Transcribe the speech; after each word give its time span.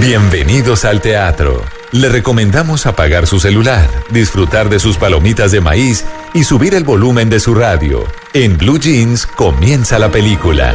Bienvenidos 0.00 0.84
al 0.84 1.00
teatro. 1.00 1.64
Le 1.92 2.08
recomendamos 2.08 2.86
apagar 2.86 3.26
su 3.26 3.38
celular, 3.38 3.88
disfrutar 4.10 4.68
de 4.68 4.80
sus 4.80 4.96
palomitas 4.96 5.52
de 5.52 5.60
maíz 5.60 6.04
y 6.34 6.44
subir 6.44 6.74
el 6.74 6.82
volumen 6.82 7.30
de 7.30 7.38
su 7.38 7.54
radio. 7.54 8.04
En 8.32 8.58
Blue 8.58 8.78
Jeans 8.78 9.26
comienza 9.26 9.98
la 9.98 10.10
película. 10.10 10.74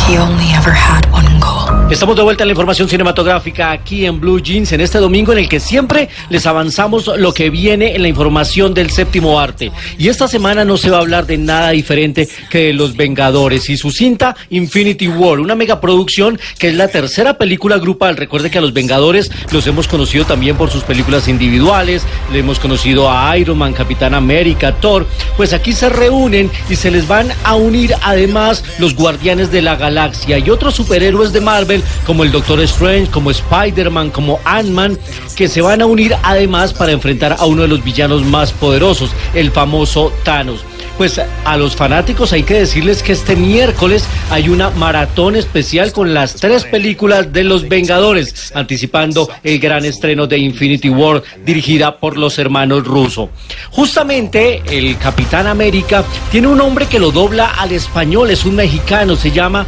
He 0.00 0.18
only 0.18 0.52
ever 0.52 0.72
had 0.72 1.04
one 1.12 1.40
goal. 1.40 1.54
Estamos 1.90 2.16
de 2.16 2.22
vuelta 2.22 2.42
en 2.44 2.48
la 2.48 2.52
información 2.52 2.88
cinematográfica 2.88 3.70
aquí 3.70 4.06
en 4.06 4.18
Blue 4.18 4.40
Jeans 4.40 4.72
en 4.72 4.80
este 4.80 4.98
domingo 4.98 5.32
en 5.32 5.38
el 5.38 5.48
que 5.48 5.60
siempre 5.60 6.08
les 6.30 6.46
avanzamos 6.46 7.10
lo 7.18 7.34
que 7.34 7.50
viene 7.50 7.94
en 7.94 8.02
la 8.02 8.08
información 8.08 8.72
del 8.72 8.90
séptimo 8.90 9.38
arte. 9.38 9.70
Y 9.98 10.08
esta 10.08 10.26
semana 10.26 10.64
no 10.64 10.78
se 10.78 10.90
va 10.90 10.96
a 10.96 11.00
hablar 11.00 11.26
de 11.26 11.36
nada 11.36 11.70
diferente 11.70 12.26
que 12.50 12.66
de 12.66 12.72
Los 12.72 12.96
Vengadores 12.96 13.68
y 13.68 13.76
su 13.76 13.90
cinta 13.90 14.34
Infinity 14.48 15.08
War, 15.08 15.40
una 15.40 15.54
megaproducción 15.54 16.40
que 16.58 16.68
es 16.68 16.74
la 16.74 16.88
tercera 16.88 17.36
película 17.36 17.76
grupal. 17.76 18.16
Recuerde 18.16 18.50
que 18.50 18.58
a 18.58 18.62
Los 18.62 18.72
Vengadores 18.72 19.30
los 19.52 19.66
hemos 19.66 19.86
conocido 19.86 20.24
también 20.24 20.56
por 20.56 20.70
sus 20.70 20.84
películas 20.84 21.28
individuales, 21.28 22.02
le 22.32 22.38
hemos 22.38 22.58
conocido 22.58 23.10
a 23.10 23.36
Iron 23.36 23.58
Man, 23.58 23.74
Capitán 23.74 24.14
América, 24.14 24.74
Thor. 24.80 25.06
Pues 25.36 25.52
aquí 25.52 25.74
se 25.74 25.90
reúnen 25.90 26.50
y 26.70 26.76
se 26.76 26.90
les 26.90 27.06
van 27.06 27.28
a 27.44 27.54
unir 27.54 27.94
además 28.02 28.64
los 28.78 28.94
Guardianes 28.94 29.52
de 29.52 29.60
la 29.60 29.76
Galaxia 29.84 30.38
y 30.38 30.48
otros 30.50 30.74
superhéroes 30.74 31.32
de 31.32 31.40
Marvel 31.40 31.82
como 32.06 32.24
el 32.24 32.32
Doctor 32.32 32.60
Strange, 32.60 33.10
como 33.10 33.30
Spider-Man, 33.30 34.10
como 34.10 34.40
Ant-Man, 34.44 34.98
que 35.36 35.48
se 35.48 35.60
van 35.60 35.82
a 35.82 35.86
unir 35.86 36.16
además 36.22 36.72
para 36.72 36.92
enfrentar 36.92 37.36
a 37.38 37.44
uno 37.44 37.62
de 37.62 37.68
los 37.68 37.84
villanos 37.84 38.24
más 38.24 38.52
poderosos, 38.52 39.10
el 39.34 39.50
famoso 39.50 40.12
Thanos. 40.24 40.64
Pues 40.96 41.18
a 41.18 41.56
los 41.56 41.74
fanáticos 41.74 42.32
hay 42.32 42.44
que 42.44 42.54
decirles 42.54 43.02
que 43.02 43.12
este 43.12 43.34
miércoles 43.34 44.06
hay 44.30 44.48
una 44.48 44.70
maratón 44.70 45.34
especial 45.34 45.92
con 45.92 46.14
las 46.14 46.36
tres 46.36 46.64
películas 46.64 47.32
de 47.32 47.42
los 47.42 47.68
Vengadores, 47.68 48.52
anticipando 48.54 49.28
el 49.42 49.58
gran 49.58 49.84
estreno 49.84 50.28
de 50.28 50.38
Infinity 50.38 50.90
War 50.90 51.22
dirigida 51.44 51.98
por 51.98 52.16
los 52.16 52.38
hermanos 52.38 52.84
Russo. 52.84 53.30
Justamente 53.70 54.62
el 54.66 54.96
Capitán 54.98 55.48
América 55.48 56.04
tiene 56.30 56.46
un 56.46 56.60
hombre 56.60 56.86
que 56.86 57.00
lo 57.00 57.10
dobla 57.10 57.46
al 57.58 57.72
español, 57.72 58.30
es 58.30 58.44
un 58.44 58.54
mexicano, 58.54 59.16
se 59.16 59.32
llama 59.32 59.66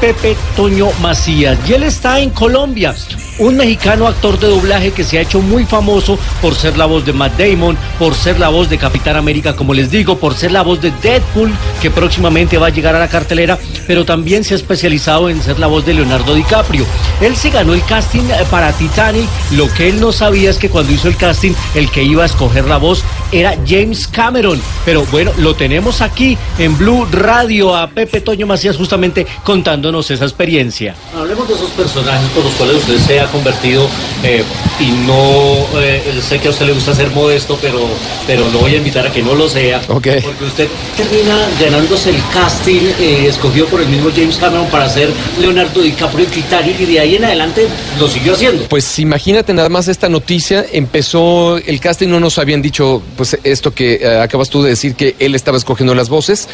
Pepe 0.00 0.36
Toño 0.56 0.88
Macías. 1.00 1.58
Y 1.68 1.74
él 1.74 1.82
está 1.82 2.20
en 2.20 2.30
Colombia, 2.30 2.94
un 3.38 3.56
mexicano 3.56 4.06
actor 4.06 4.38
de 4.38 4.48
doblaje 4.48 4.92
que 4.92 5.04
se 5.04 5.18
ha 5.18 5.22
hecho 5.22 5.40
muy 5.40 5.64
famoso 5.64 6.18
por 6.40 6.54
ser 6.54 6.76
la 6.76 6.86
voz 6.86 7.04
de 7.04 7.12
Matt 7.12 7.38
Damon, 7.38 7.76
por 7.98 8.14
ser 8.14 8.38
la 8.38 8.48
voz 8.48 8.68
de 8.68 8.78
Capitán 8.78 9.16
América, 9.16 9.54
como 9.54 9.74
les 9.74 9.90
digo, 9.90 10.18
por 10.18 10.34
ser 10.34 10.52
la 10.52 10.62
voz 10.62 10.80
de 10.80 10.90
Deadpool, 11.02 11.52
que 11.80 11.90
próximamente 11.90 12.58
va 12.58 12.68
a 12.68 12.70
llegar 12.70 12.94
a 12.94 12.98
la 12.98 13.08
cartelera, 13.08 13.58
pero 13.86 14.04
también 14.04 14.44
se 14.44 14.54
ha 14.54 14.56
especializado 14.56 15.28
en 15.28 15.42
ser 15.42 15.58
la 15.58 15.66
voz 15.66 15.84
de 15.84 15.94
Leonardo 15.94 16.34
DiCaprio. 16.34 16.84
Él 17.20 17.36
se 17.36 17.50
ganó 17.50 17.74
el 17.74 17.84
casting 17.84 18.24
eh, 18.30 18.44
para 18.50 18.72
Titanic. 18.72 19.28
Lo 19.52 19.72
que 19.72 19.88
él 19.88 20.00
no 20.00 20.12
sabía 20.12 20.50
es 20.50 20.58
que 20.58 20.68
cuando 20.68 20.92
hizo 20.92 21.08
el 21.08 21.16
casting, 21.16 21.52
el 21.74 21.90
que 21.90 22.02
iba 22.02 22.22
a 22.22 22.26
escoger 22.26 22.66
la 22.66 22.78
voz 22.78 23.02
era 23.32 23.56
James 23.66 24.06
Cameron. 24.06 24.60
Pero 24.84 25.04
bueno, 25.06 25.32
lo 25.38 25.54
tenemos 25.54 26.00
aquí 26.00 26.36
en 26.58 26.76
Blue 26.76 27.06
Radio 27.10 27.74
a 27.74 27.88
Pepe 27.88 28.20
Toño 28.20 28.46
Macías 28.46 28.76
justamente 28.76 29.26
contándonos 29.44 30.10
esa 30.10 30.24
experiencia. 30.24 30.94
Hablemos 31.16 31.48
de 31.48 31.54
esos 31.54 31.70
personajes 31.70 32.28
por 32.30 32.44
los 32.44 32.52
cuales 32.54 32.76
usted 32.76 32.98
se 32.98 33.20
ha 33.20 33.26
convertido 33.26 33.86
eh, 34.22 34.44
y 34.80 34.90
no 35.06 35.66
eh, 35.80 36.20
sé 36.26 36.38
que 36.38 36.48
a 36.48 36.50
usted 36.50 36.66
le 36.66 36.72
gusta 36.72 36.94
ser 36.94 37.10
modesto, 37.10 37.58
pero, 37.60 37.80
pero 38.26 38.48
lo 38.50 38.60
voy 38.60 38.74
a 38.74 38.76
invitar 38.76 39.06
a 39.06 39.12
que 39.12 39.22
no 39.22 39.34
lo 39.34 39.48
sea. 39.48 39.80
Ok. 39.88 40.08
Porque 40.22 40.44
usted 40.44 40.68
termina 40.96 41.48
ganándose 41.60 42.10
el 42.10 42.22
casting 42.32 42.82
eh, 42.98 43.26
escogido 43.28 43.66
por 43.66 43.75
el 43.80 43.88
mismo 43.88 44.10
James 44.14 44.36
Cameron 44.36 44.66
para 44.68 44.88
ser 44.88 45.10
Leonardo 45.40 45.80
DiCaprio 45.80 46.24
en 46.24 46.30
Titanic 46.30 46.80
y 46.80 46.86
de 46.86 47.00
ahí 47.00 47.16
en 47.16 47.24
adelante 47.24 47.68
lo 47.98 48.08
siguió 48.08 48.34
haciendo. 48.34 48.64
Pues 48.68 48.98
imagínate 48.98 49.52
nada 49.52 49.68
más 49.68 49.88
esta 49.88 50.08
noticia, 50.08 50.64
empezó 50.72 51.58
el 51.58 51.80
casting, 51.80 52.08
no 52.08 52.20
nos 52.20 52.38
habían 52.38 52.62
dicho 52.62 53.02
pues 53.16 53.38
esto 53.44 53.72
que 53.72 53.94
eh, 53.94 54.20
acabas 54.20 54.50
tú 54.50 54.62
de 54.62 54.70
decir 54.70 54.94
que 54.94 55.16
él 55.18 55.34
estaba 55.34 55.58
escogiendo 55.58 55.94
las 55.94 56.08
voces. 56.08 56.48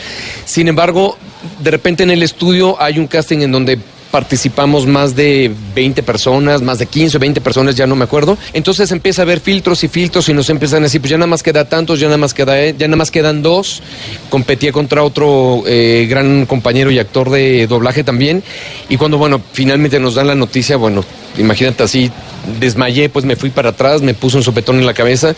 Sin 0.44 0.69
embargo, 0.69 1.16
de 1.60 1.71
repente 1.71 2.03
en 2.03 2.10
el 2.10 2.22
estudio 2.22 2.81
hay 2.81 2.99
un 2.99 3.06
casting 3.06 3.39
en 3.39 3.53
donde 3.53 3.78
participamos 4.12 4.86
más 4.86 5.16
de 5.16 5.50
20 5.74 6.02
personas, 6.02 6.62
más 6.62 6.78
de 6.78 6.86
15 6.86 7.16
o 7.16 7.20
20 7.20 7.40
personas, 7.40 7.74
ya 7.74 7.86
no 7.86 7.96
me 7.96 8.04
acuerdo. 8.04 8.38
Entonces 8.52 8.92
empieza 8.92 9.22
a 9.22 9.24
haber 9.24 9.40
filtros 9.40 9.82
y 9.82 9.88
filtros 9.88 10.28
y 10.28 10.34
nos 10.34 10.48
empiezan 10.50 10.80
a 10.80 10.82
decir, 10.82 11.00
pues 11.00 11.10
ya 11.10 11.16
nada 11.16 11.26
más 11.26 11.42
queda 11.42 11.64
tantos, 11.68 11.98
ya 11.98 12.06
nada 12.06 12.18
más 12.18 12.34
queda, 12.34 12.62
eh, 12.62 12.76
ya 12.78 12.86
nada 12.86 12.98
más 12.98 13.10
quedan 13.10 13.42
dos. 13.42 13.82
Competía 14.28 14.70
contra 14.70 15.02
otro 15.02 15.64
eh, 15.66 16.06
gran 16.08 16.46
compañero 16.46 16.90
y 16.90 16.98
actor 16.98 17.30
de 17.30 17.66
doblaje 17.66 18.04
también. 18.04 18.42
Y 18.90 18.98
cuando, 18.98 19.16
bueno, 19.16 19.40
finalmente 19.52 19.98
nos 19.98 20.14
dan 20.14 20.26
la 20.26 20.34
noticia, 20.34 20.76
bueno, 20.76 21.02
imagínate 21.38 21.82
así, 21.82 22.10
desmayé, 22.59 23.09
pues 23.09 23.25
me 23.25 23.37
fui 23.37 23.50
para 23.50 23.70
atrás, 23.70 24.03
me 24.03 24.15
puso 24.15 24.37
un 24.37 24.43
sopetón 24.43 24.78
en 24.78 24.87
la 24.87 24.94
cabeza 24.94 25.34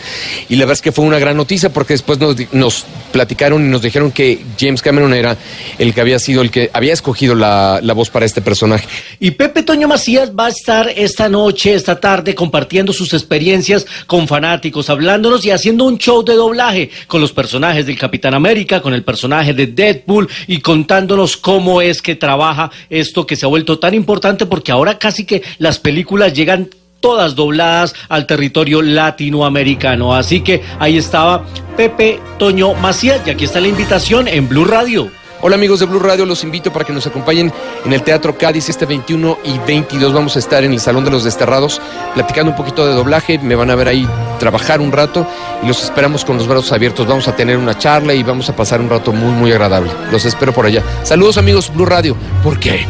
y 0.49 0.55
la 0.55 0.61
verdad 0.61 0.73
es 0.73 0.81
que 0.81 0.91
fue 0.91 1.05
una 1.05 1.19
gran 1.19 1.37
noticia 1.37 1.71
porque 1.71 1.93
después 1.93 2.19
nos, 2.51 2.85
platicaron 3.11 3.65
y 3.65 3.69
nos 3.69 3.81
dijeron 3.81 4.11
que 4.11 4.43
James 4.59 4.81
Cameron 4.81 5.13
era 5.13 5.37
el 5.79 5.93
que 5.93 6.01
había 6.01 6.19
sido 6.19 6.41
el 6.41 6.51
que 6.51 6.69
había 6.73 6.91
escogido 6.91 7.33
la, 7.33 7.79
la 7.81 7.93
voz 7.93 8.09
para 8.09 8.25
este 8.25 8.41
personaje. 8.41 8.87
Y 9.19 9.31
Pepe 9.31 9.63
Toño 9.63 9.87
Macías 9.87 10.31
va 10.37 10.47
a 10.47 10.49
estar 10.49 10.89
esta 10.89 11.29
noche, 11.29 11.73
esta 11.73 11.99
tarde, 11.99 12.35
compartiendo 12.35 12.91
sus 12.91 13.13
experiencias 13.13 13.85
con 14.05 14.27
fanáticos, 14.27 14.89
hablándonos 14.89 15.45
y 15.45 15.51
haciendo 15.51 15.85
un 15.85 15.97
show 15.97 16.23
de 16.23 16.33
doblaje 16.33 16.89
con 17.07 17.21
los 17.21 17.31
personajes 17.31 17.85
del 17.85 17.97
Capitán 17.97 18.33
América, 18.33 18.81
con 18.81 18.93
el 18.93 19.03
personaje 19.03 19.53
de 19.53 19.67
Deadpool 19.67 20.27
y 20.47 20.59
contándonos 20.59 21.37
cómo 21.37 21.81
es 21.81 22.01
que 22.01 22.15
trabaja 22.15 22.69
esto 22.89 23.25
que 23.25 23.35
se 23.35 23.45
ha 23.45 23.49
vuelto 23.49 23.79
tan 23.79 23.93
importante 23.93 24.45
porque 24.45 24.71
ahora 24.71 24.99
casi 24.99 25.25
que 25.25 25.41
las 25.57 25.79
películas 25.85 26.33
llegan 26.33 26.67
todas 26.99 27.35
dobladas 27.35 27.93
al 28.09 28.25
territorio 28.25 28.81
latinoamericano. 28.81 30.15
Así 30.15 30.41
que 30.41 30.63
ahí 30.79 30.97
estaba 30.97 31.45
Pepe 31.77 32.19
Toño 32.39 32.73
Macías 32.73 33.21
y 33.23 33.29
aquí 33.29 33.45
está 33.45 33.61
la 33.61 33.67
invitación 33.67 34.27
en 34.27 34.49
Blue 34.49 34.65
Radio. 34.65 35.11
Hola 35.41 35.57
amigos 35.57 35.79
de 35.81 35.85
Blue 35.85 35.99
Radio, 35.99 36.25
los 36.25 36.43
invito 36.43 36.73
para 36.73 36.85
que 36.85 36.91
nos 36.93 37.05
acompañen 37.05 37.53
en 37.85 37.93
el 37.93 38.01
Teatro 38.01 38.35
Cádiz 38.35 38.67
este 38.67 38.87
21 38.87 39.37
y 39.43 39.59
22. 39.59 40.11
Vamos 40.11 40.35
a 40.35 40.39
estar 40.39 40.63
en 40.63 40.73
el 40.73 40.79
Salón 40.79 41.05
de 41.05 41.11
los 41.11 41.23
Desterrados 41.23 41.79
platicando 42.15 42.49
un 42.49 42.57
poquito 42.57 42.87
de 42.87 42.95
doblaje. 42.95 43.37
Me 43.37 43.53
van 43.53 43.69
a 43.69 43.75
ver 43.75 43.87
ahí 43.87 44.07
trabajar 44.39 44.81
un 44.81 44.91
rato 44.91 45.27
y 45.61 45.67
los 45.67 45.83
esperamos 45.83 46.25
con 46.25 46.37
los 46.37 46.47
brazos 46.47 46.71
abiertos. 46.71 47.05
Vamos 47.05 47.27
a 47.27 47.35
tener 47.35 47.57
una 47.57 47.77
charla 47.77 48.15
y 48.15 48.23
vamos 48.23 48.49
a 48.49 48.55
pasar 48.55 48.81
un 48.81 48.89
rato 48.89 49.13
muy, 49.13 49.33
muy 49.33 49.51
agradable. 49.51 49.91
Los 50.11 50.25
espero 50.25 50.51
por 50.51 50.65
allá. 50.65 50.81
Saludos 51.03 51.37
amigos 51.37 51.71
Blue 51.71 51.85
Radio. 51.85 52.17
¿Por 52.43 52.59
qué 52.59 52.87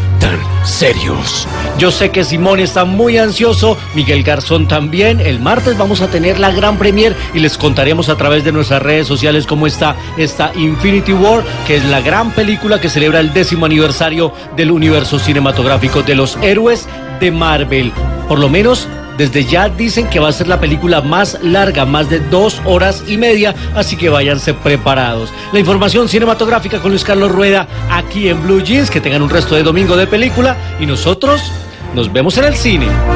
serios? 0.63 1.47
Yo 1.77 1.91
sé 1.91 2.11
que 2.11 2.23
Simón 2.23 2.59
está 2.59 2.85
muy 2.85 3.17
ansioso, 3.17 3.77
Miguel 3.93 4.23
Garzón 4.23 4.67
también. 4.67 5.19
El 5.19 5.39
martes 5.39 5.77
vamos 5.77 6.01
a 6.01 6.07
tener 6.07 6.39
la 6.39 6.51
gran 6.51 6.77
premier 6.77 7.15
y 7.33 7.39
les 7.39 7.57
contaremos 7.57 8.09
a 8.09 8.17
través 8.17 8.43
de 8.43 8.51
nuestras 8.51 8.81
redes 8.81 9.07
sociales 9.07 9.45
cómo 9.45 9.67
está 9.67 9.95
esta 10.17 10.51
Infinity 10.55 11.13
War, 11.13 11.43
que 11.67 11.77
es 11.77 11.85
la 11.85 12.01
gran 12.01 12.31
película 12.31 12.79
que 12.79 12.89
celebra 12.89 13.19
el 13.19 13.33
décimo 13.33 13.65
aniversario 13.65 14.31
del 14.55 14.71
universo 14.71 15.19
cinematográfico 15.19 16.01
de 16.01 16.15
los 16.15 16.37
héroes 16.41 16.87
de 17.19 17.31
Marvel. 17.31 17.91
Por 18.27 18.39
lo 18.39 18.49
menos 18.49 18.87
desde 19.17 19.45
ya 19.45 19.69
dicen 19.69 20.07
que 20.09 20.19
va 20.19 20.29
a 20.29 20.33
ser 20.33 20.47
la 20.47 20.59
película 20.59 21.01
más 21.01 21.37
larga, 21.41 21.85
más 21.85 22.09
de 22.09 22.19
dos 22.19 22.61
horas 22.65 23.03
y 23.07 23.17
media, 23.17 23.55
así 23.75 23.95
que 23.95 24.09
váyanse 24.09 24.53
preparados. 24.53 25.31
La 25.53 25.59
información 25.59 26.09
cinematográfica 26.09 26.79
con 26.79 26.91
Luis 26.91 27.03
Carlos 27.03 27.31
Rueda 27.31 27.67
aquí 27.89 28.29
en 28.29 28.41
Blue 28.43 28.61
Jeans, 28.61 28.89
que 28.89 29.01
tengan 29.01 29.21
un 29.21 29.29
resto 29.29 29.55
de 29.55 29.63
domingo 29.63 29.95
de 29.95 30.07
película 30.07 30.55
y 30.79 30.85
nosotros 30.85 31.41
nos 31.93 32.11
vemos 32.11 32.37
en 32.37 32.45
el 32.45 32.55
cine. 32.55 33.14